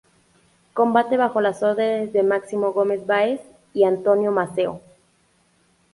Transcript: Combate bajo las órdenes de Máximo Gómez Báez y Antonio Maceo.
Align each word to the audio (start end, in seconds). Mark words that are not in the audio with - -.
Combate 0.73 1.15
bajo 1.15 1.41
las 1.41 1.61
órdenes 1.61 2.11
de 2.11 2.23
Máximo 2.23 2.73
Gómez 2.73 3.05
Báez 3.05 3.39
y 3.71 3.83
Antonio 3.83 4.31
Maceo. 4.31 4.81